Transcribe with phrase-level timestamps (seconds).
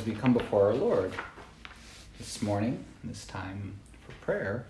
[0.00, 1.12] As we come before our Lord
[2.16, 3.74] this morning, this time
[4.06, 4.64] for prayer,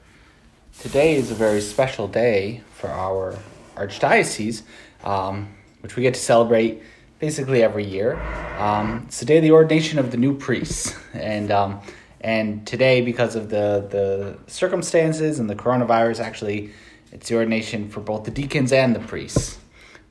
[0.80, 3.38] today is a very special day for our
[3.77, 4.62] archdiocese,
[5.05, 6.83] um, which we get to celebrate
[7.21, 8.21] basically every year.
[8.59, 11.80] Um, it's the day of the ordination of the new priests, and um,
[12.23, 16.73] and today, because of the the circumstances and the coronavirus, actually,
[17.12, 19.60] it's the ordination for both the deacons and the priests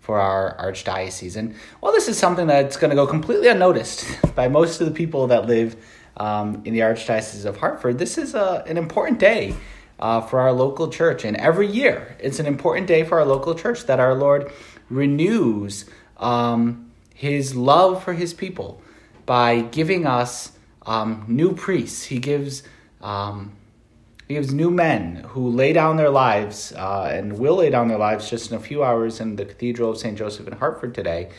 [0.10, 1.36] for our archdiocese.
[1.36, 4.92] And well, this is something that's going to go completely unnoticed by most of the
[4.92, 5.76] people that live
[6.18, 8.00] um, in the Archdiocese of Hartford.
[8.00, 9.56] This is a, an important day
[10.00, 11.26] uh, for our local church.
[11.26, 14.52] And every year, it's an important day for our local church that our Lord
[14.90, 15.86] renews
[16.18, 18.82] um, his love for his people
[19.28, 20.54] by giving us
[20.88, 22.06] um, new priests.
[22.06, 22.64] He gives
[23.00, 23.52] um,
[24.30, 27.98] he gives new men who lay down their lives uh, and will lay down their
[27.98, 30.16] lives just in a few hours in the Cathedral of St.
[30.16, 31.32] Joseph in Hartford today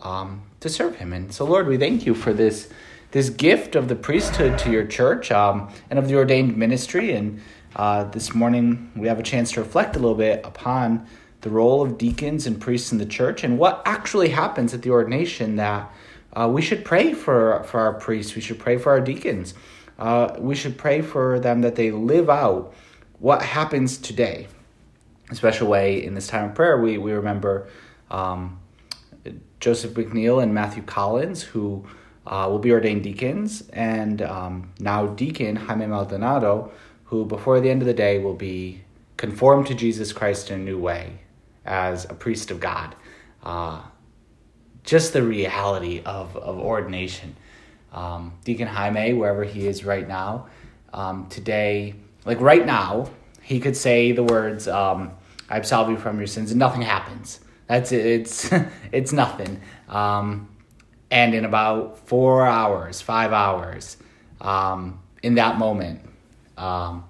[0.00, 1.12] um, to serve Him.
[1.12, 2.68] And so, Lord, we thank you for this
[3.12, 7.12] this gift of the priesthood to your church um, and of the ordained ministry.
[7.12, 7.40] And
[7.76, 11.06] uh, this morning we have a chance to reflect a little bit upon
[11.42, 14.90] the role of deacons and priests in the church and what actually happens at the
[14.90, 15.92] ordination that
[16.32, 19.54] uh, we should pray for, for our priests, we should pray for our deacons
[19.98, 22.74] uh, we should pray for them that they live out
[23.18, 24.48] what happens today.
[25.30, 27.68] A special way in this time of prayer, we, we remember
[28.10, 28.58] um,
[29.60, 31.86] Joseph McNeil and Matthew Collins, who
[32.26, 36.72] uh, will be ordained deacons, and um, now deacon Jaime Maldonado,
[37.04, 38.82] who before the end of the day will be
[39.16, 41.20] conformed to Jesus Christ in a new way
[41.64, 42.96] as a priest of God.
[43.42, 43.82] Uh,
[44.82, 47.36] just the reality of, of ordination
[47.92, 50.46] um, Deacon Jaime, wherever he is right now,
[50.92, 51.94] um, today,
[52.24, 53.08] like right now,
[53.42, 55.12] he could say the words, um,
[55.48, 57.40] "I absolve you from your sins," and nothing happens.
[57.66, 58.04] That's it.
[58.04, 58.50] It's
[58.92, 59.60] it's nothing.
[59.88, 60.48] Um,
[61.10, 63.98] and in about four hours, five hours,
[64.40, 66.00] um, in that moment,
[66.56, 67.04] um,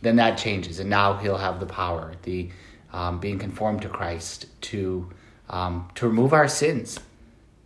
[0.00, 2.50] then that changes, and now he'll have the power, the
[3.20, 5.08] being conformed to Christ, to
[5.94, 6.98] to remove our sins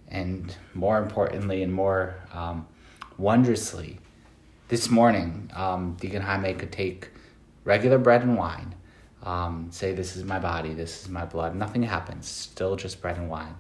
[0.09, 2.67] and more importantly and more um,
[3.19, 3.99] wondrously,
[4.69, 7.11] this morning, um, Deacon Jaime could take
[7.65, 8.75] regular bread and wine,
[9.22, 11.55] um, say, This is my body, this is my blood.
[11.55, 13.55] Nothing happens, still just bread and wine.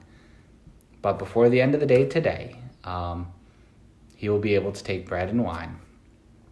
[1.02, 3.32] But before the end of the day today, um,
[4.16, 5.78] he will be able to take bread and wine.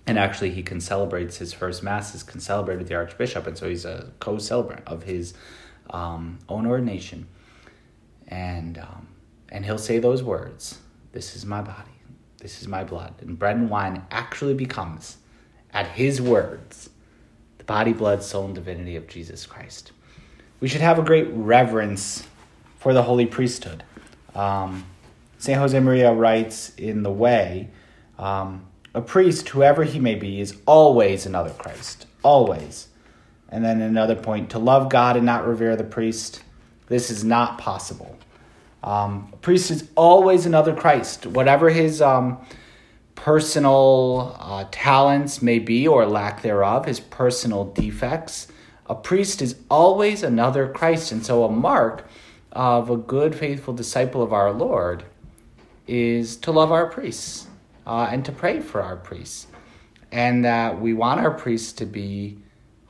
[0.06, 3.56] And actually, he can celebrate his first mass, is can celebrate with the Archbishop, and
[3.56, 5.34] so he's a co celebrant of his
[5.90, 7.26] um, own ordination.
[8.28, 9.08] And um,
[9.54, 10.80] and he'll say those words
[11.12, 11.92] This is my body,
[12.38, 13.14] this is my blood.
[13.20, 15.16] And bread and wine actually becomes,
[15.72, 16.90] at his words,
[17.58, 19.92] the body, blood, soul, and divinity of Jesus Christ.
[20.60, 22.26] We should have a great reverence
[22.78, 23.84] for the holy priesthood.
[24.34, 24.84] Um,
[25.38, 25.58] St.
[25.58, 27.70] Josemaria writes in The Way
[28.18, 32.06] um, a priest, whoever he may be, is always another Christ.
[32.22, 32.88] Always.
[33.48, 36.42] And then another point to love God and not revere the priest,
[36.88, 38.18] this is not possible.
[38.84, 42.38] Um, a priest is always another Christ, whatever his um,
[43.14, 48.46] personal uh, talents may be or lack thereof, his personal defects.
[48.86, 51.12] A priest is always another Christ.
[51.12, 52.06] And so, a mark
[52.52, 55.04] of a good, faithful disciple of our Lord
[55.86, 57.46] is to love our priests
[57.86, 59.46] uh, and to pray for our priests.
[60.12, 62.36] And that we want our priests to be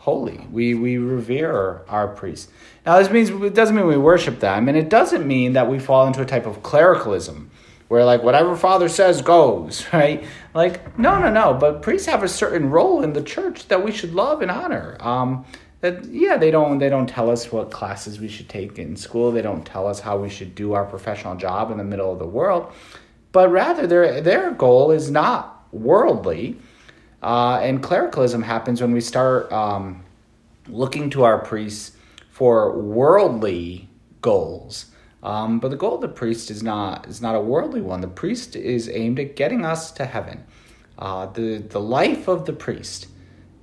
[0.04, 0.46] holy.
[0.52, 2.52] We, we revere our priests.
[2.84, 5.78] Now, this means it doesn't mean we worship them, and it doesn't mean that we
[5.78, 7.50] fall into a type of clericalism
[7.88, 10.22] where like whatever father says goes, right?
[10.52, 11.54] Like no, no, no.
[11.54, 14.98] But priests have a certain role in the church that we should love and honor.
[15.00, 15.46] Um,
[15.80, 19.32] that yeah, they don't they don't tell us what classes we should take in school.
[19.32, 22.18] They don't tell us how we should do our professional job in the middle of
[22.18, 22.70] the world,
[23.32, 26.58] but rather their their goal is not worldly.
[27.22, 30.03] Uh, and clericalism happens when we start um,
[30.68, 31.96] looking to our priests
[32.30, 33.88] for worldly
[34.20, 34.86] goals.
[35.22, 38.00] Um, but the goal of the priest is not is not a worldly one.
[38.00, 40.44] The priest is aimed at getting us to heaven.
[40.98, 43.08] Uh, the the life of the priest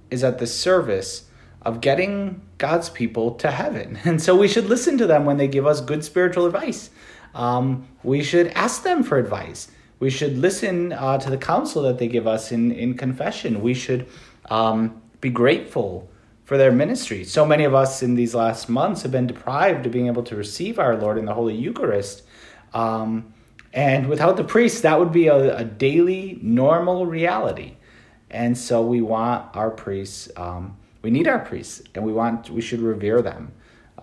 [0.10, 1.26] is at the service
[1.62, 4.00] of getting God's people to heaven.
[4.06, 6.90] And so we should listen to them when they give us good spiritual advice.
[7.36, 9.70] Um, we should ask them for advice.
[10.00, 13.62] We should listen uh, to the counsel that they give us in, in confession.
[13.62, 14.08] We should
[14.50, 16.10] um, be grateful
[16.52, 17.24] for their ministry.
[17.24, 20.36] So many of us in these last months have been deprived of being able to
[20.36, 22.24] receive our Lord in the Holy Eucharist.
[22.74, 23.34] Um,
[23.72, 27.78] and without the priest, that would be a, a, daily, normal reality.
[28.30, 32.60] And so we want our priests, um, we need our priests, and we want, we
[32.60, 33.54] should revere them.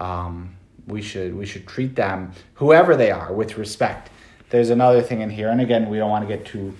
[0.00, 0.56] Um,
[0.86, 4.08] we should, we should treat them, whoever they are, with respect.
[4.48, 6.74] There's another thing in here, and again, we don't want to get too,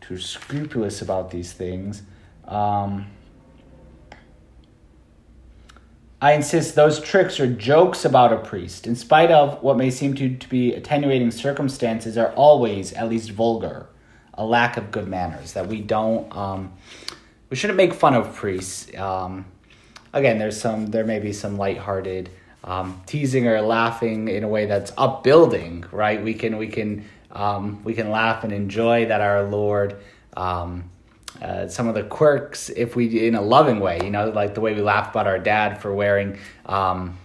[0.00, 2.02] too scrupulous about these things.
[2.48, 3.06] Um,
[6.20, 10.14] I insist those tricks or jokes about a priest, in spite of what may seem
[10.14, 13.86] to, to be attenuating circumstances, are always at least vulgar,
[14.32, 15.52] a lack of good manners.
[15.52, 16.72] That we don't, um,
[17.50, 18.94] we shouldn't make fun of priests.
[18.96, 19.44] Um,
[20.14, 22.30] again, there's some, there may be some lighthearted
[22.64, 26.22] um, teasing or laughing in a way that's upbuilding, right?
[26.22, 29.96] We can, we can, um, we can laugh and enjoy that our Lord.
[30.34, 30.90] Um,
[31.42, 34.60] uh, some of the quirks if we in a loving way you know like the
[34.60, 37.16] way we laugh about our dad for wearing um,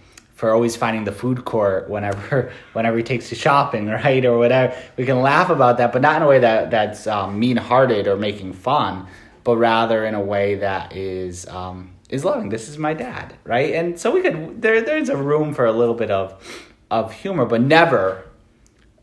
[0.42, 4.76] for always finding the food court whenever whenever he takes to shopping right or whatever.
[4.96, 8.16] We can laugh about that but not in a way that that's um, mean-hearted or
[8.16, 9.06] making fun
[9.44, 12.48] but rather in a way that is um, is loving.
[12.48, 13.72] This is my dad right?
[13.72, 17.46] And so we could there there's a room for a little bit of of humor
[17.46, 18.28] but never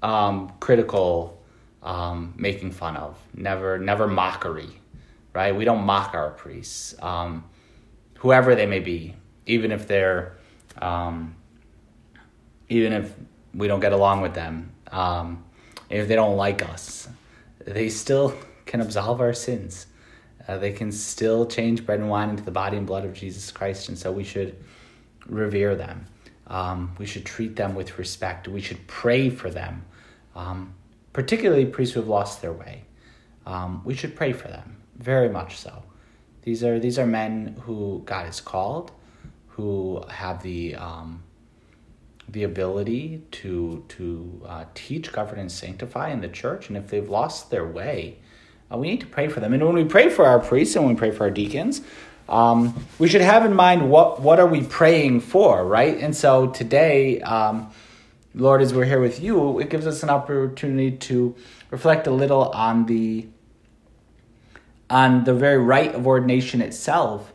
[0.03, 1.41] um, critical
[1.83, 3.17] um, making fun of.
[3.33, 4.78] Never never mockery
[5.33, 5.55] right?
[5.55, 7.43] We don't mock our priests, um,
[8.15, 9.15] whoever they may be,
[9.45, 10.37] even if they're,
[10.81, 11.35] um,
[12.67, 13.13] even if
[13.53, 15.43] we don't get along with them, um,
[15.89, 17.07] if they don't like us,
[17.65, 18.33] they still
[18.65, 19.87] can absolve our sins.
[20.47, 23.51] Uh, they can still change bread and wine into the body and blood of Jesus
[23.51, 24.55] Christ, and so we should
[25.27, 26.05] revere them.
[26.47, 28.47] Um, we should treat them with respect.
[28.47, 29.85] We should pray for them,
[30.35, 30.73] um,
[31.13, 32.85] particularly priests who have lost their way.
[33.45, 35.83] Um, we should pray for them very much so.
[36.43, 38.91] These are these are men who God has called,
[39.47, 41.23] who have the um,
[42.27, 46.67] the ability to to uh, teach, govern, and sanctify in the church.
[46.67, 48.19] And if they've lost their way,
[48.71, 49.53] uh, we need to pray for them.
[49.53, 51.81] And when we pray for our priests and when we pray for our deacons,
[52.27, 55.97] um, we should have in mind what what are we praying for, right?
[55.97, 57.71] And so today, um,
[58.33, 61.35] Lord, as we're here with you, it gives us an opportunity to
[61.71, 63.27] reflect a little on the
[64.89, 67.33] on the very rite of ordination itself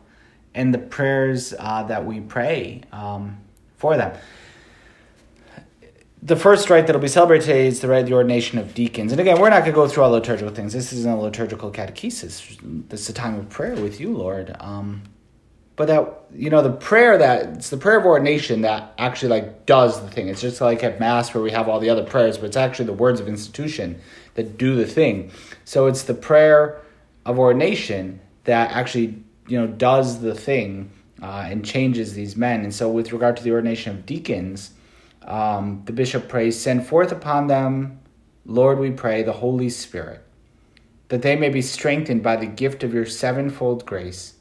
[0.53, 3.37] and the prayers uh, that we pray um,
[3.77, 4.17] for them.
[6.23, 9.11] The first rite that'll be celebrated today is the rite of the ordination of deacons.
[9.11, 10.73] And again, we're not going to go through all liturgical things.
[10.73, 12.57] This isn't a liturgical catechesis.
[12.89, 14.55] This is a time of prayer with you, Lord.
[14.59, 15.03] Um,
[15.75, 19.65] but that you know the prayer that it's the prayer of ordination that actually like
[19.65, 20.29] does the thing.
[20.29, 22.85] It's just like at mass where we have all the other prayers, but it's actually
[22.85, 23.99] the words of institution
[24.35, 25.31] that do the thing.
[25.65, 26.81] So it's the prayer
[27.25, 30.91] of ordination that actually you know does the thing
[31.21, 32.61] uh, and changes these men.
[32.61, 34.71] And so, with regard to the ordination of deacons,
[35.23, 37.99] um, the bishop prays, "Send forth upon them,
[38.45, 40.21] Lord, we pray, the Holy Spirit,
[41.09, 44.33] that they may be strengthened by the gift of your sevenfold grace."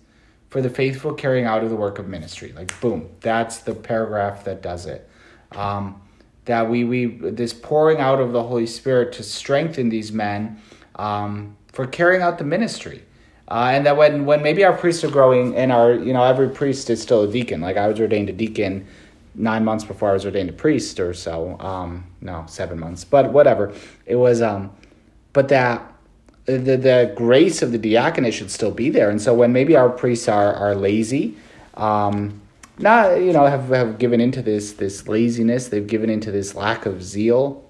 [0.50, 4.44] For the faithful carrying out of the work of ministry, like boom, that's the paragraph
[4.44, 5.08] that does it.
[5.50, 6.00] Um,
[6.44, 10.60] that we we this pouring out of the Holy Spirit to strengthen these men
[10.94, 13.02] um, for carrying out the ministry.
[13.48, 16.48] Uh, and that when, when maybe our priests are growing and our, you know, every
[16.48, 17.60] priest is still a deacon.
[17.60, 18.86] Like I was ordained a deacon
[19.34, 21.58] nine months before I was ordained a priest or so.
[21.58, 23.74] Um, no, seven months, but whatever.
[24.06, 24.70] It was, um,
[25.34, 25.92] but that
[26.46, 29.10] the, the grace of the diaconate should still be there.
[29.10, 31.36] And so when maybe our priests are, are lazy,
[31.74, 32.40] um,
[32.78, 36.86] not, you know, have, have given into this, this laziness, they've given into this lack
[36.86, 37.64] of zeal,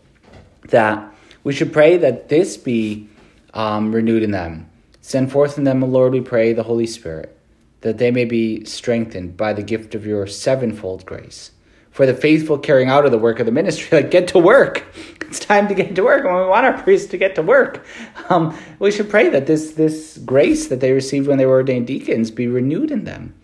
[0.68, 3.08] that we should pray that this be
[3.54, 4.68] um, renewed in them.
[5.00, 7.38] Send forth in them, O Lord, we pray, the Holy Spirit,
[7.80, 11.52] that they may be strengthened by the gift of your sevenfold grace.
[11.90, 14.84] For the faithful carrying out of the work of the ministry, like get to work.
[15.20, 17.86] It's time to get to work, and we want our priests to get to work.
[18.28, 21.86] Um, we should pray that this this grace that they received when they were ordained
[21.86, 23.34] deacons be renewed in them.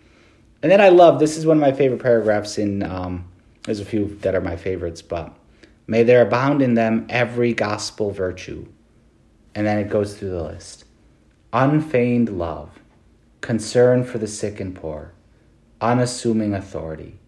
[0.61, 2.83] And then I love this is one of my favorite paragraphs in.
[2.83, 3.25] Um,
[3.63, 5.33] there's a few that are my favorites, but
[5.87, 8.65] may there abound in them every gospel virtue
[9.53, 10.85] and then it goes through the list
[11.53, 12.79] unfeigned love,
[13.41, 15.13] concern for the sick and poor,
[15.81, 17.19] unassuming authority,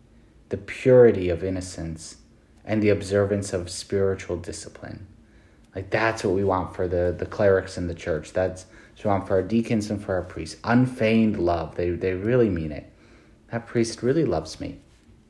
[0.50, 2.18] the purity of innocence,
[2.64, 5.06] and the observance of spiritual discipline.
[5.76, 8.32] Like that's what we want for the, the clerics in the church.
[8.32, 8.66] That's
[8.98, 10.58] what we want for our deacons and for our priests.
[10.64, 11.76] Unfeigned love.
[11.76, 12.92] They, they really mean it.
[13.52, 14.80] that priest really loves me,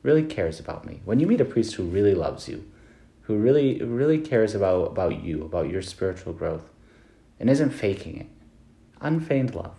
[0.02, 1.00] really cares about me.
[1.04, 2.70] When you meet a priest who really loves you,
[3.22, 6.70] who really really cares about, about you, about your spiritual growth,
[7.38, 8.26] and isn't faking it,
[9.00, 9.74] unfeigned love.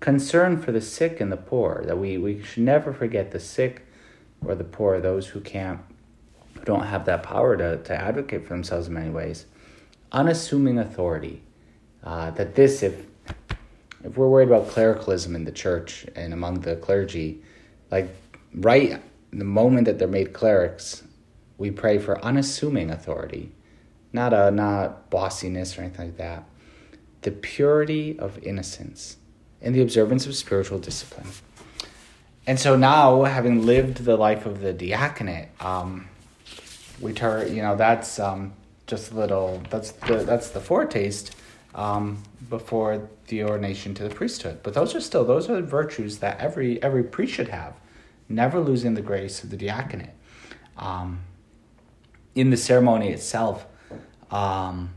[0.00, 3.86] Concern for the sick and the poor, that we, we should never forget the sick
[4.44, 5.80] or the poor, those who can't,
[6.54, 9.46] who don't have that power to, to advocate for themselves in many ways.
[10.10, 11.42] Unassuming authority.
[12.02, 13.06] Uh, that this, if
[14.04, 17.42] if we're worried about clericalism in the church and among the clergy,
[17.90, 18.08] like
[18.54, 19.00] right
[19.32, 21.02] the moment that they're made clerics,
[21.56, 23.52] we pray for unassuming authority,
[24.12, 26.44] not a not bossiness or anything like that.
[27.22, 29.16] The purity of innocence
[29.60, 31.26] and the observance of spiritual discipline.
[32.46, 36.08] And so now, having lived the life of the diaconate, um,
[37.00, 38.52] we turn, you know, that's um,
[38.86, 41.36] just a little, that's the, that's the foretaste
[41.74, 44.60] um, before the ordination to the priesthood.
[44.62, 47.74] But those are still, those are the virtues that every, every priest should have,
[48.28, 50.10] never losing the grace of the diaconate.
[50.76, 51.20] Um,
[52.34, 53.66] in the ceremony itself,
[54.30, 54.94] um,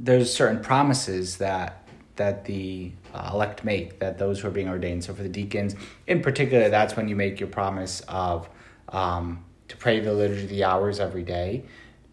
[0.00, 1.84] there's certain promises that
[2.16, 5.04] that the uh, elect make, that those who are being ordained.
[5.04, 5.76] So for the deacons,
[6.08, 8.48] in particular, that's when you make your promise of
[8.88, 11.64] um, to pray the liturgy of the hours every day,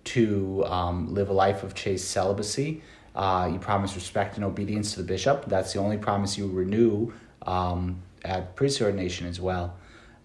[0.03, 2.83] to um, live a life of chaste celibacy.
[3.15, 5.45] Uh, you promise respect and obedience to the bishop.
[5.47, 7.11] That's the only promise you renew
[7.47, 9.75] um, at priest ordination as well.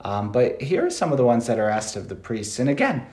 [0.03, 2.59] Um, but here are some of the ones that are asked of the priests.
[2.59, 3.07] And again,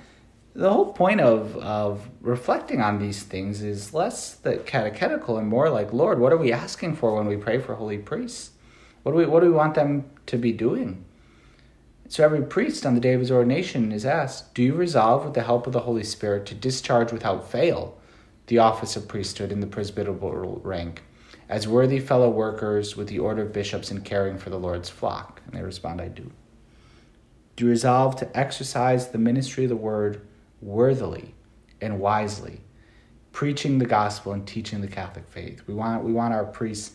[0.58, 5.70] the whole point of of reflecting on these things is less the catechetical and more
[5.70, 8.52] like, Lord, what are we asking for when we pray for holy priests?
[9.04, 11.06] What do we what do we want them to be doing?
[12.10, 15.36] So every priest on the day of his ordination is asked, Do you resolve with
[15.36, 18.00] the help of the Holy Spirit to discharge without fail
[18.48, 21.04] the office of priesthood in the presbyteral rank,
[21.50, 25.42] as worthy fellow workers with the order of bishops in caring for the Lord's flock?
[25.46, 26.32] And they respond, I do.
[27.58, 30.27] Do you resolve to exercise the ministry of the word
[30.62, 31.36] worthily
[31.82, 32.62] and wisely,
[33.32, 35.62] preaching the gospel and teaching the Catholic faith.
[35.68, 36.94] We want we want our priests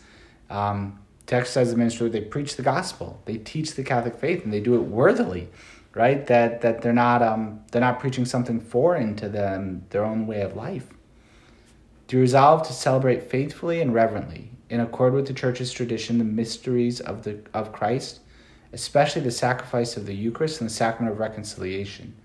[0.49, 2.09] um, to exercise the ministry.
[2.09, 5.49] They preach the gospel, they teach the Catholic faith, and they do it worthily,
[5.93, 6.25] right?
[6.27, 10.41] That that they're not um, they're not preaching something foreign to them, their own way
[10.41, 10.89] of life.
[12.09, 16.99] To resolve to celebrate faithfully and reverently, in accord with the Church's tradition, the mysteries
[16.99, 18.19] of the of Christ,
[18.73, 22.15] especially the sacrifice of the Eucharist and the sacrament of reconciliation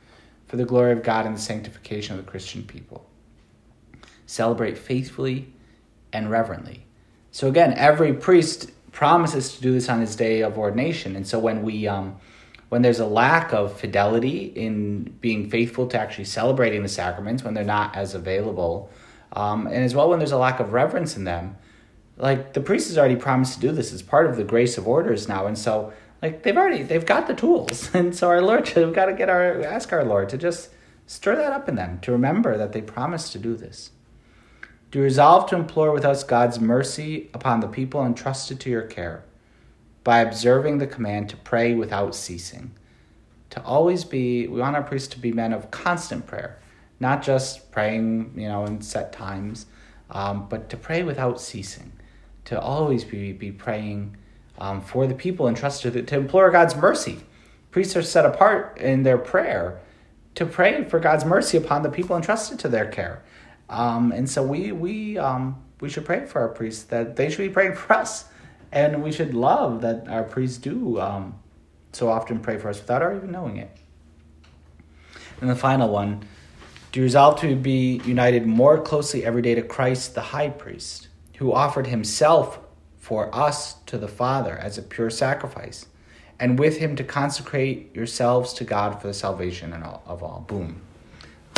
[0.49, 3.07] for the glory of God and the sanctification of the Christian people.
[4.27, 5.53] Celebrate faithfully
[6.13, 6.85] and reverently.
[7.31, 11.39] So again, every priest promises to do this on his day of ordination, and so
[11.39, 12.17] when we um,
[12.71, 17.55] when there's a lack of fidelity in being faithful to actually celebrating the sacraments, when
[17.55, 18.91] they're not as available,
[19.33, 21.57] um, and as well when there's a lack of reverence in them,
[22.17, 24.89] like the priest has already promised to do this as part of the grace of
[24.89, 28.73] orders now, and so like they've already they've got the tools, and so our Lord,
[28.77, 30.71] we've got to get our ask our Lord to just
[31.07, 33.91] stir that up in them to remember that they promised to do this.
[34.91, 39.25] Do resolve to implore with us God's mercy upon the people entrusted to your care,
[40.03, 42.73] by observing the command to pray without ceasing.
[43.51, 46.59] To always be, we want our priests to be men of constant prayer,
[47.01, 49.67] not just praying, you know, in set times,
[50.11, 51.93] um, but to pray without ceasing.
[52.47, 54.17] To always be be praying
[54.59, 57.21] um, for the people entrusted to, to implore God's mercy.
[57.71, 59.81] Priests are set apart in their prayer
[60.35, 63.23] to pray for God's mercy upon the people entrusted to their care.
[63.69, 67.39] Um, and so we we um, we should pray for our priests that they should
[67.39, 68.25] be praying for us,
[68.73, 71.39] and we should love that our priests do um,
[71.93, 73.71] so often pray for us without our even knowing it.
[75.41, 76.25] And the final one:
[76.93, 81.53] Do resolve to be united more closely every day to Christ, the High Priest, who
[81.53, 82.59] offered Himself
[83.09, 85.87] for us to the Father as a pure sacrifice,
[86.39, 90.45] and with him to consecrate yourselves to God for the salvation of all.
[90.47, 90.83] Boom.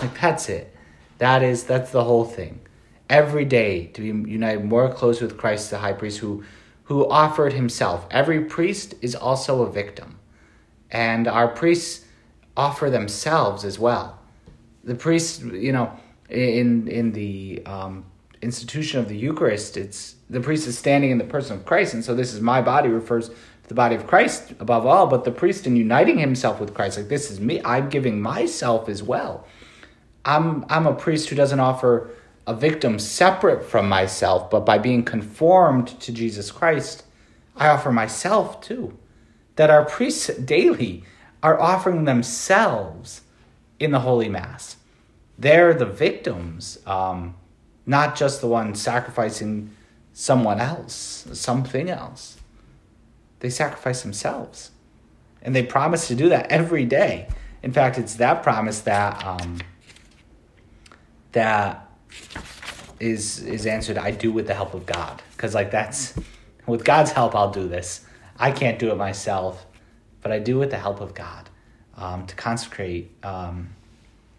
[0.00, 0.73] Like that's it.
[1.19, 2.61] That is that's the whole thing.
[3.09, 6.45] Every day to be united more close with Christ the high priest who
[6.85, 8.07] who offered himself.
[8.12, 10.21] Every priest is also a victim.
[10.88, 12.04] And our priests
[12.57, 14.21] offer themselves as well.
[14.85, 15.90] The priests, you know,
[16.28, 18.04] in in the um,
[18.42, 22.04] institution of the Eucharist, it's the priest is standing in the person of Christ, and
[22.04, 23.35] so this is my body refers to
[23.68, 27.09] the body of Christ above all, but the priest in uniting himself with Christ, like
[27.09, 29.47] this is me, I'm giving myself as well.
[30.25, 32.11] I'm I'm a priest who doesn't offer
[32.47, 37.04] a victim separate from myself, but by being conformed to Jesus Christ,
[37.56, 38.99] I offer myself too.
[39.56, 41.04] That our priests daily
[41.42, 43.23] are offering themselves
[43.78, 44.76] in the Holy Mass.
[45.38, 46.78] They're the victims.
[46.87, 47.35] Um,
[47.90, 49.68] not just the one sacrificing
[50.12, 52.37] someone else, something else.
[53.40, 54.70] They sacrifice themselves.
[55.42, 57.26] And they promise to do that every day.
[57.64, 59.59] In fact, it's that promise that um,
[61.32, 61.90] that
[63.00, 63.99] is is answered.
[63.99, 66.14] I do with the help of God, because like that's
[66.66, 68.06] with God's help, I'll do this.
[68.38, 69.66] I can't do it myself,
[70.23, 71.50] but I do with the help of God
[71.97, 73.11] um, to consecrate.
[73.25, 73.70] Um,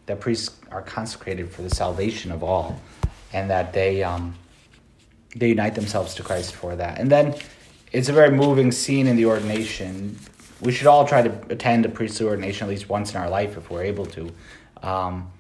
[0.08, 2.82] that priests are consecrated for the salvation of all,
[3.34, 4.36] and that they um,
[5.36, 7.00] they unite themselves to Christ for that.
[7.00, 7.36] And then
[7.92, 10.18] it's a very moving scene in the ordination.
[10.60, 13.58] We should all try to attend a priestly ordination at least once in our life
[13.58, 14.32] if we're able to.
[14.84, 15.32] Um,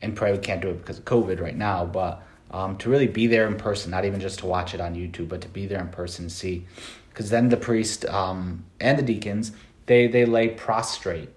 [0.00, 3.26] and probably can't do it because of COVID right now, but um, to really be
[3.26, 5.80] there in person, not even just to watch it on YouTube, but to be there
[5.80, 6.66] in person and see.
[7.10, 9.52] Because then the priest um, and the deacons,
[9.86, 11.30] they, they lay prostrate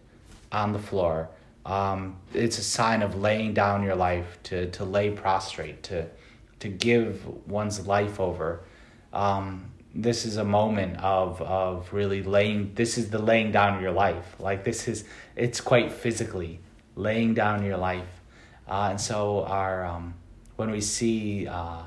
[0.52, 1.30] on the floor.
[1.66, 6.08] Um, it's a sign of laying down your life, to, to lay prostrate, to,
[6.60, 8.62] to give one's life over.
[9.14, 13.82] Um, this is a moment of, of really laying, this is the laying down of
[13.82, 14.36] your life.
[14.40, 15.04] Like this is,
[15.36, 16.60] it's quite physically
[16.96, 18.22] laying down your life.
[18.68, 20.14] Uh, and so our, um,
[20.56, 21.84] when we see uh,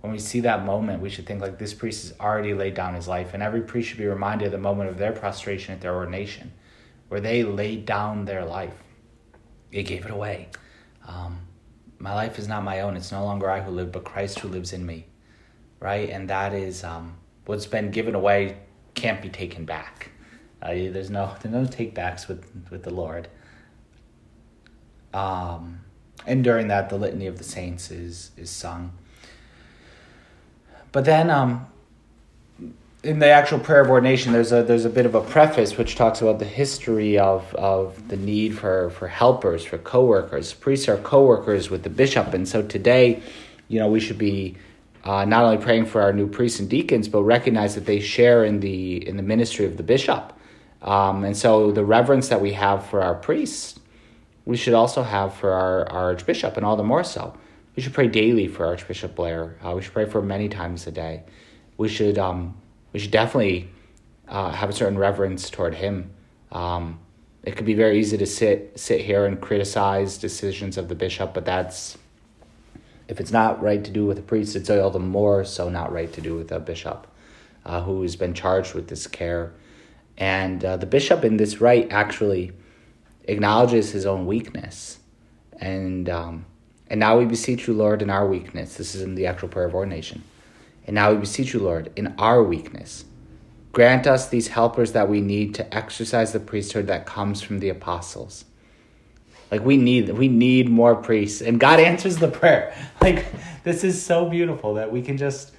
[0.00, 2.94] when we see that moment, we should think like this priest has already laid down
[2.94, 5.80] his life, and every priest should be reminded of the moment of their prostration at
[5.80, 6.52] their ordination,
[7.08, 8.74] where they laid down their life.
[9.72, 10.48] They gave it away.
[11.06, 11.40] Um,
[11.98, 14.48] my life is not my own; it's no longer I who live, but Christ who
[14.48, 15.06] lives in me.
[15.78, 18.58] Right, and that is um, what's been given away
[18.94, 20.10] can't be taken back.
[20.60, 23.28] Uh, there's no there's no takebacks with with the Lord.
[25.14, 25.80] Um,
[26.26, 28.92] and during that the litany of the saints is is sung
[30.92, 31.66] but then um
[33.02, 35.96] in the actual prayer of ordination there's a there's a bit of a preface which
[35.96, 40.98] talks about the history of of the need for for helpers for co-workers priests are
[40.98, 43.22] co-workers with the bishop and so today
[43.68, 44.54] you know we should be
[45.04, 48.44] uh, not only praying for our new priests and deacons but recognize that they share
[48.44, 50.34] in the in the ministry of the bishop
[50.82, 53.80] um, and so the reverence that we have for our priests
[54.44, 57.34] we should also have for our, our Archbishop, and all the more so.
[57.76, 59.56] We should pray daily for Archbishop Blair.
[59.64, 61.22] Uh, we should pray for him many times a day.
[61.76, 62.59] We should um,
[62.92, 63.68] we should definitely
[64.28, 66.10] uh, have a certain reverence toward him.
[66.52, 67.00] Um,
[67.42, 71.32] it could be very easy to sit sit here and criticize decisions of the bishop,
[71.32, 71.96] but that's
[73.08, 75.92] if it's not right to do with a priest, it's all the more so not
[75.92, 77.08] right to do with a bishop
[77.64, 79.52] uh, who has been charged with this care.
[80.16, 82.52] And uh, the bishop in this rite actually
[83.24, 85.00] acknowledges his own weakness.
[85.58, 86.46] And, um,
[86.88, 88.76] and now we beseech you, Lord, in our weakness.
[88.76, 90.22] This is in the actual prayer of ordination.
[90.90, 93.04] And now we beseech you, Lord, in our weakness.
[93.70, 97.68] Grant us these helpers that we need to exercise the priesthood that comes from the
[97.68, 98.44] apostles.
[99.52, 101.42] Like we need we need more priests.
[101.42, 102.74] And God answers the prayer.
[103.00, 103.24] Like
[103.62, 105.52] this is so beautiful that we can just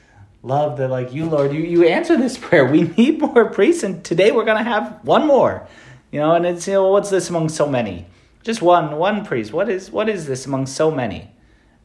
[0.44, 2.66] love that like you, Lord, you, you answer this prayer.
[2.66, 5.66] We need more priests, and today we're gonna have one more.
[6.12, 8.06] You know, and it's you know, what's this among so many?
[8.44, 9.54] Just one, one priest.
[9.54, 11.32] What is what is this among so many?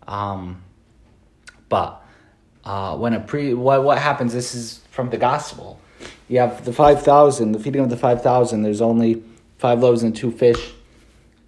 [0.09, 0.65] Um,
[1.69, 2.03] but
[2.67, 4.33] uh, when a pre, what what happens?
[4.33, 5.81] This is from the gospel.
[6.29, 8.63] You have the five thousand, the feeding of the five thousand.
[8.63, 9.23] There's only
[9.57, 10.73] five loaves and two fish,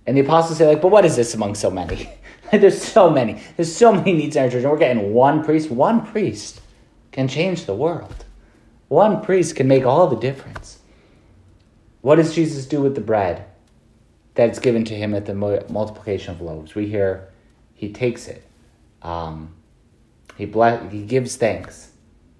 [0.07, 2.09] and the apostles say like, "But what is this among so many?
[2.53, 3.43] There's so many.
[3.57, 5.71] There's so many needs in our church, and we're getting one priest.
[5.71, 6.61] One priest
[7.11, 8.25] can change the world.
[8.87, 10.79] One priest can make all the difference."
[12.01, 13.45] What does Jesus do with the bread
[14.35, 16.77] that's given to him at the multiplication of loaves?
[16.77, 17.29] We hear
[17.75, 18.45] he takes it.
[19.03, 19.53] Um,
[20.38, 21.90] he, bless, he gives thanks.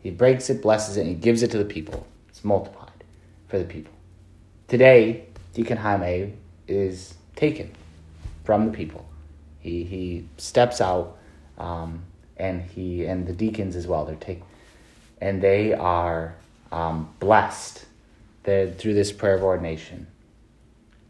[0.01, 2.07] He breaks it, blesses it, and he gives it to the people.
[2.29, 3.05] It's multiplied
[3.49, 3.93] for the people.
[4.69, 6.35] Today, Deacon Jaime
[6.69, 7.73] is taken
[8.45, 9.05] from the people.
[9.59, 11.19] He, he steps out,
[11.59, 12.05] um,
[12.37, 14.05] and he and the deacons as well.
[14.05, 14.47] They're taken,
[15.21, 16.37] and they are
[16.71, 17.85] um, blessed
[18.45, 20.07] through this prayer of ordination.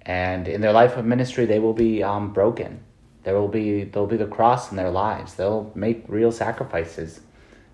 [0.03, 2.81] And in their life of ministry, they will be um, broken.
[3.29, 5.35] There will be there will be the cross in their lives.
[5.35, 7.21] They'll make real sacrifices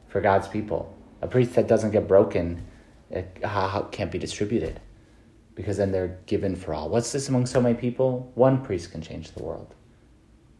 [0.09, 0.93] for God's people.
[1.23, 2.67] A priest that doesn't get broken
[3.09, 3.41] it,
[3.93, 4.81] can't be distributed
[5.55, 6.89] because then they're given for all.
[6.89, 8.33] What's this among so many people?
[8.35, 9.73] One priest can change the world.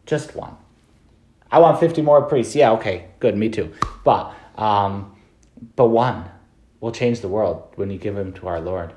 [0.05, 0.55] Just one.
[1.51, 2.55] I want 50 more priests.
[2.55, 3.73] Yeah, okay, good, me too.
[4.05, 5.13] But um,
[5.75, 6.29] but one
[6.79, 8.93] will change the world when you give him to our Lord.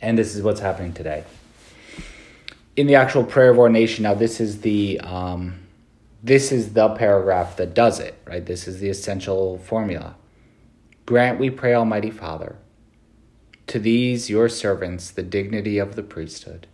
[0.00, 1.24] And this is what's happening today.
[2.76, 5.60] In the actual prayer of ordination, now this is the um,
[6.22, 8.44] this is the paragraph that does it, right?
[8.44, 10.16] This is the essential formula.
[11.06, 12.56] Grant, we pray, Almighty Father,
[13.68, 16.66] to these your servants the dignity of the priesthood.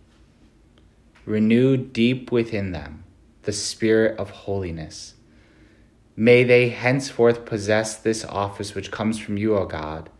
[1.25, 3.05] Renew deep within them
[3.43, 5.13] the spirit of holiness
[6.15, 10.11] May they henceforth possess this office which comes from you, O God,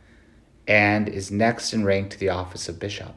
[0.68, 3.14] and is next in rank to the office of bishop.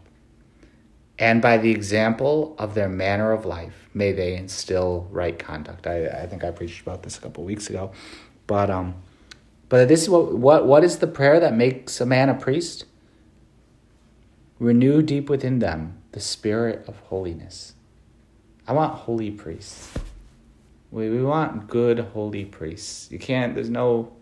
[1.19, 5.87] And by the example of their manner of life, may they instill right conduct.
[5.87, 7.93] I, I think I preached about this a couple weeks ago,
[8.47, 8.95] but um,
[9.69, 12.85] but this is what what what is the prayer that makes a man a priest?
[14.59, 17.75] Renew deep within them the spirit of holiness.
[18.69, 19.95] I want holy priests.
[20.91, 23.11] We we want good holy priests.
[23.11, 23.55] You can't.
[23.55, 24.13] There's no.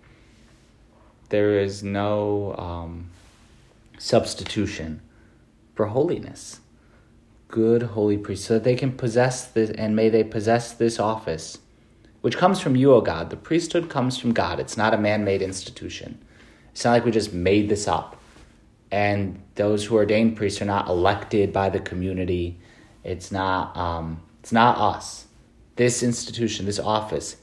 [1.30, 3.10] There is no um,
[3.98, 5.00] substitution
[5.74, 6.60] for holiness
[7.54, 11.58] good holy priests, so that they can possess this, and may they possess this office,
[12.20, 13.30] which comes from you, O God.
[13.30, 14.58] The priesthood comes from God.
[14.58, 16.18] It's not a man made institution.
[16.72, 18.20] It's not like we just made this up.
[18.90, 22.58] And those who ordain priests are not elected by the community.
[23.04, 25.26] It's not, um, it's not us.
[25.76, 27.36] This institution, this office,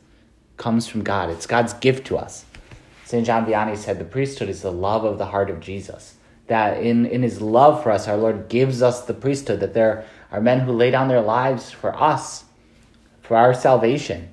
[0.58, 1.30] comes from God.
[1.30, 2.44] It's God's gift to us.
[3.06, 3.26] St.
[3.26, 6.16] John Vianney said the priesthood is the love of the heart of Jesus
[6.52, 10.06] that in, in his love for us, our Lord gives us the priesthood, that there
[10.34, 12.44] are men who lay down their lives for us,
[13.22, 14.28] for our salvation.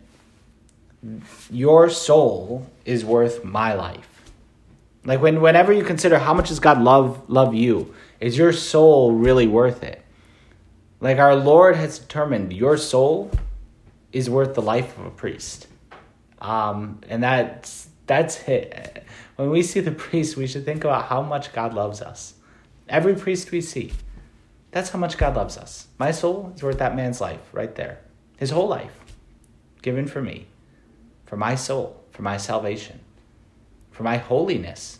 [1.49, 4.33] Your soul is worth my life.
[5.05, 9.13] Like when whenever you consider how much does God love love you, is your soul
[9.13, 10.03] really worth it?
[11.01, 13.31] Like our Lord has determined your soul
[14.13, 15.69] is worth the life of a priest.
[16.41, 19.05] Um, and that's that's it
[19.39, 22.35] when we see the priest, we should think about how much God loves us.
[22.89, 23.93] Every priest we see,
[24.73, 25.87] that's how much God loves us.
[25.97, 28.01] My soul is worth that man's life right there.
[28.37, 28.99] His whole life
[29.81, 30.49] given for me,
[31.25, 32.99] for my soul, for my salvation,
[33.93, 34.99] for my holiness.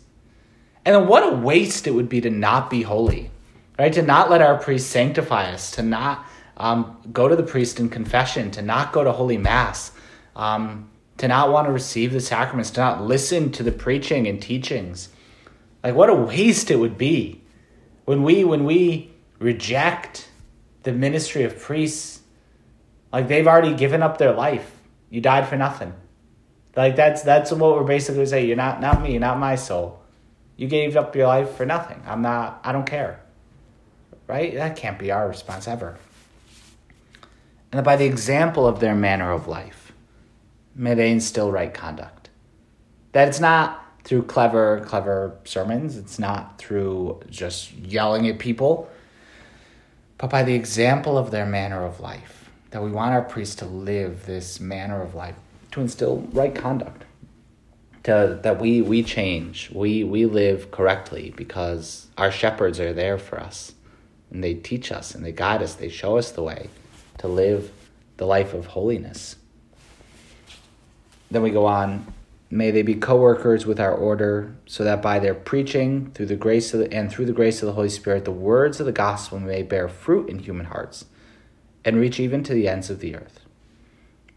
[0.85, 3.31] And then what a waste it would be to not be holy,
[3.77, 3.91] right?
[3.91, 6.25] To not let our priest sanctify us, to not
[6.55, 9.91] um, go to the priest in confession, to not go to Holy Mass,
[10.33, 14.41] um, to not want to receive the sacraments, to not listen to the preaching and
[14.41, 15.09] teachings.
[15.83, 17.41] Like what a waste it would be
[18.05, 20.29] when we when we reject
[20.83, 22.21] the ministry of priests.
[23.11, 24.71] Like they've already given up their life.
[25.09, 25.93] You died for nothing.
[26.75, 28.47] Like that's that's what we're basically saying.
[28.47, 30.01] You're not not me, not my soul.
[30.55, 32.01] You gave up your life for nothing.
[32.07, 33.19] I'm not I don't care.
[34.25, 34.53] Right?
[34.53, 35.97] That can't be our response ever.
[37.73, 39.78] And by the example of their manner of life
[40.79, 42.29] may they instill right conduct.
[43.11, 48.89] That it's not through clever, clever sermons, it's not through just yelling at people,
[50.17, 52.49] but by the example of their manner of life.
[52.71, 55.35] That we want our priests to live this manner of life,
[55.71, 57.03] to instill right conduct.
[58.03, 63.37] To, that we, we change, we, we live correctly because our shepherds are there for
[63.37, 63.73] us
[64.31, 66.69] and they teach us and they guide us, they show us the way
[67.17, 67.69] to live
[68.15, 69.35] the life of holiness.
[71.31, 72.11] Then we go on,
[72.49, 76.73] may they be co-workers with our order, so that by their preaching, through the grace
[76.73, 79.39] of the, and through the grace of the Holy Spirit, the words of the gospel
[79.39, 81.05] may bear fruit in human hearts,
[81.85, 83.41] and reach even to the ends of the earth.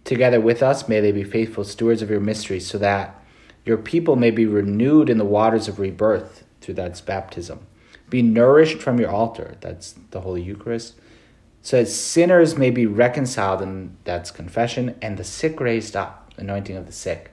[0.05, 3.19] Together with us, may they be faithful stewards of your mysteries, so that
[3.65, 7.61] your people may be renewed in the waters of rebirth through that's baptism.
[8.11, 10.95] Be nourished from your altar, that's the Holy Eucharist,
[11.63, 16.77] so that sinners may be reconciled, and that's confession, and the sick raised up anointing
[16.77, 17.31] of the sick.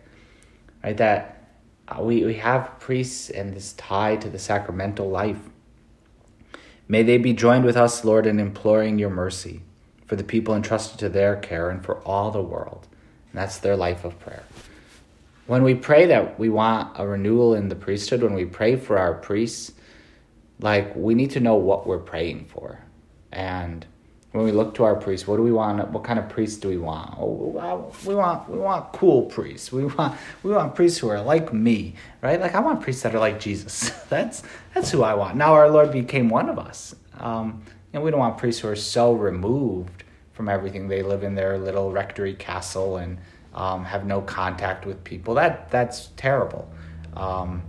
[0.83, 0.97] Right?
[0.97, 1.51] That
[1.87, 5.41] uh, we, we have priests and this tie to the sacramental life.
[6.87, 9.61] May they be joined with us, Lord, in imploring your mercy
[10.09, 12.87] for the people entrusted to their care and for all the world.
[13.31, 14.43] And that's their life of prayer.
[15.45, 18.97] When we pray that we want a renewal in the priesthood, when we pray for
[18.97, 19.71] our priests,
[20.59, 22.79] like we need to know what we're praying for.
[23.31, 23.85] And
[24.31, 25.89] when we look to our priests, what do we want?
[25.89, 27.15] What kind of priests do we want?
[27.17, 29.71] Oh, we want we want cool priests.
[29.71, 32.39] We want we want priests who are like me, right?
[32.39, 33.89] Like I want priests that are like Jesus.
[34.09, 35.35] that's that's who I want.
[35.35, 36.95] Now our Lord became one of us.
[37.17, 40.87] Um, and we don't want priests who are so removed from everything.
[40.87, 43.17] They live in their little rectory castle and
[43.55, 45.33] um, have no contact with people.
[45.33, 46.71] That that's terrible.
[47.15, 47.63] Um,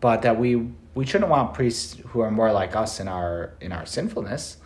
[0.00, 3.72] but that we we shouldn't want priests who are more like us in our in
[3.72, 4.56] our sinfulness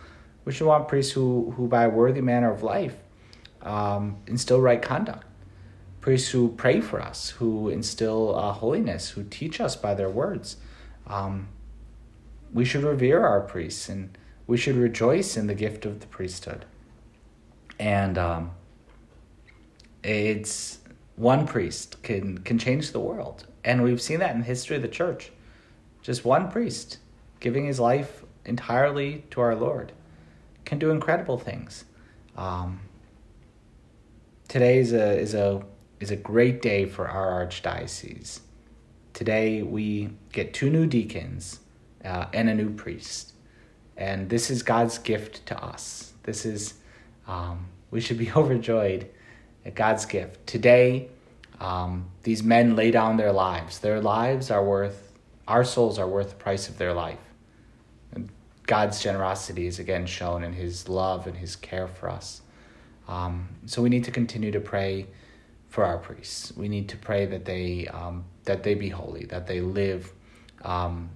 [0.47, 2.95] we should want priests who, who by a worthy manner of life,
[3.63, 5.25] um, instill right conduct.
[5.99, 10.55] Priests who pray for us, who instill uh, holiness, who teach us by their words.
[11.05, 11.49] Um,
[12.53, 16.63] we should revere our priests and we should rejoice in the gift of the priesthood.
[17.77, 18.51] And um,
[20.01, 20.79] it's
[21.17, 24.81] one priest can can change the world, and we've seen that in the history of
[24.81, 25.29] the church.
[26.01, 26.99] Just one priest
[27.41, 29.91] giving his life entirely to our Lord
[30.67, 31.85] can do incredible things.
[32.35, 32.81] Um,
[34.49, 35.63] today is a is a
[36.01, 38.41] is a great day for our archdiocese.
[39.13, 41.61] Today we get two new deacons
[42.03, 43.33] uh, and a new priest.
[43.95, 46.13] And this is God's gift to us.
[46.23, 46.75] This is,
[47.27, 49.09] um, we should be overjoyed
[49.65, 50.45] at God's gift.
[50.45, 51.07] Today,
[51.59, 53.79] um, these men lay down their lives.
[53.79, 55.13] Their lives are worth,
[55.47, 57.17] our souls are worth the price of their life.
[58.67, 62.41] God's generosity is again shown in His love and His care for us.
[63.07, 65.07] Um, so we need to continue to pray
[65.69, 66.53] for our priests.
[66.55, 70.11] We need to pray that they um, that they be holy, that they live
[70.63, 71.09] um,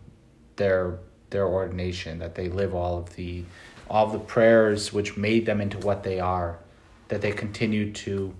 [0.55, 3.43] their their ordination, that they live all of the
[3.89, 6.59] all of the prayers which made them into what they are,
[7.09, 8.33] that they continue to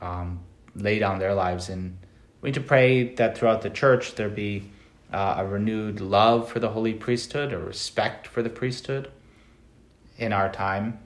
[0.00, 0.40] um,
[0.74, 1.68] lay down their lives.
[1.68, 1.98] And
[2.40, 4.70] we need to pray that throughout the church there be
[5.14, 9.10] uh, a renewed love for the holy priesthood, a respect for the priesthood.
[10.18, 10.98] In our time,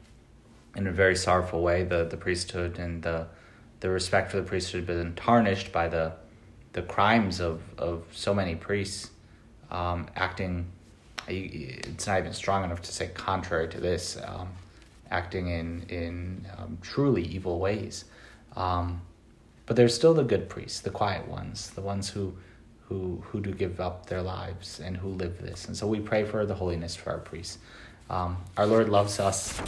[0.75, 3.27] in a very sorrowful way, the, the priesthood and the
[3.81, 6.13] the respect for the priesthood has been tarnished by the
[6.73, 9.11] the crimes of, of so many priests
[9.71, 10.67] um, acting.
[11.27, 14.49] It's not even strong enough to say contrary to this, um,
[15.11, 18.07] acting in in um, truly evil ways.
[18.57, 19.03] Um,
[19.67, 22.35] but there's still the good priests, the quiet ones, the ones who
[22.89, 25.67] who who do give up their lives and who live this.
[25.67, 27.59] And so we pray for the holiness for our priests.
[28.09, 29.61] Um, our Lord loves us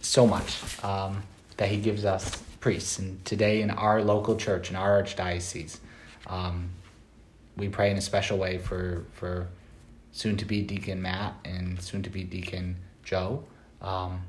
[0.00, 1.22] so much um,
[1.56, 2.98] that He gives us priests.
[2.98, 5.78] And today in our local church, in our archdiocese,
[6.26, 6.70] um,
[7.56, 9.46] we pray in a special way for for
[10.12, 13.44] soon to be Deacon Matt and soon to be Deacon Joe.
[13.80, 14.22] Um,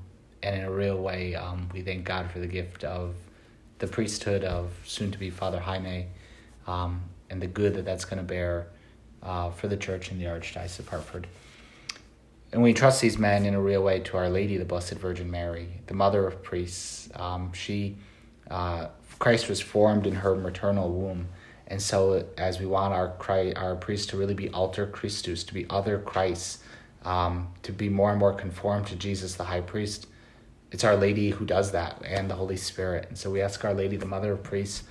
[0.43, 3.15] and in a real way, um, we thank God for the gift of
[3.79, 6.07] the priesthood of soon to be Father Jaime
[6.67, 8.67] um, and the good that that's going to bear
[9.23, 11.27] uh, for the church in the Archdiocese of Hartford.
[12.51, 15.29] And we trust these men in a real way to Our Lady, the Blessed Virgin
[15.29, 17.09] Mary, the mother of priests.
[17.15, 17.97] Um, she,
[18.49, 18.87] uh,
[19.19, 21.27] Christ was formed in her maternal womb.
[21.67, 25.53] And so, as we want our Christ, our priests to really be alter Christus, to
[25.53, 26.63] be other Christ,
[27.03, 30.07] um, to be more and more conformed to Jesus, the high priest,
[30.71, 33.07] it's Our Lady who does that, and the Holy Spirit.
[33.09, 34.83] And so we ask Our Lady, the Mother of Priests,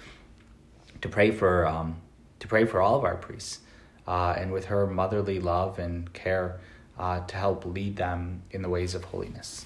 [1.02, 2.00] to pray for um,
[2.38, 3.60] to pray for all of our priests,
[4.06, 6.60] uh, and with her motherly love and care,
[6.98, 9.64] uh, to help lead them in the ways of holiness.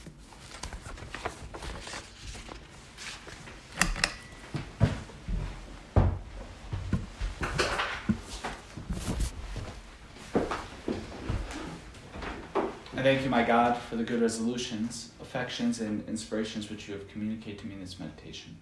[13.00, 17.08] I thank you, my God, for the good resolutions, affections, and inspirations which you have
[17.08, 18.58] communicated to me in this meditation.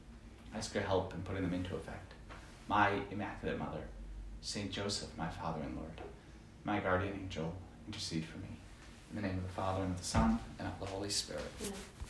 [0.54, 2.14] I ask your help in putting them into effect.
[2.68, 3.80] My Immaculate Mother,
[4.40, 6.00] Saint Joseph, my Father and Lord,
[6.64, 7.54] my guardian angel,
[7.86, 8.58] intercede for me.
[9.10, 11.44] In the name of the Father, and of the Son, and of the Holy Spirit.
[11.60, 11.72] Amen.